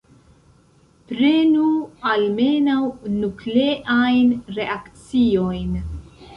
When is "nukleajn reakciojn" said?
3.21-5.81